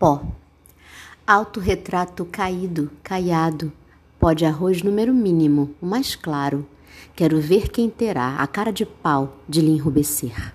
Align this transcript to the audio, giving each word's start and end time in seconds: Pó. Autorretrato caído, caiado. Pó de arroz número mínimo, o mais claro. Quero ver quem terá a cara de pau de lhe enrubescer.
Pó. 0.00 0.22
Autorretrato 1.26 2.24
caído, 2.24 2.90
caiado. 3.02 3.70
Pó 4.18 4.32
de 4.32 4.46
arroz 4.46 4.82
número 4.82 5.12
mínimo, 5.12 5.74
o 5.78 5.84
mais 5.84 6.16
claro. 6.16 6.66
Quero 7.14 7.38
ver 7.38 7.68
quem 7.68 7.90
terá 7.90 8.36
a 8.36 8.46
cara 8.46 8.72
de 8.72 8.86
pau 8.86 9.36
de 9.46 9.60
lhe 9.60 9.72
enrubescer. 9.72 10.54